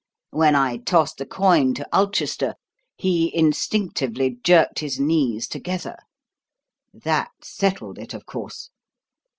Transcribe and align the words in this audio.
When 0.31 0.55
I 0.55 0.77
tossed 0.77 1.17
the 1.17 1.27
coin 1.27 1.75
to 1.75 1.87
Ulchester, 1.93 2.55
he 2.97 3.29
instinctively 3.37 4.39
jerked 4.43 4.79
his 4.79 4.99
knees 4.99 5.47
together. 5.47 5.95
That 6.91 7.29
settled 7.43 7.99
it, 7.99 8.15
of 8.15 8.25
course. 8.25 8.71